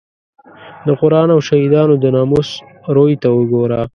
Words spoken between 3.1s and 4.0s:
ته وګوره.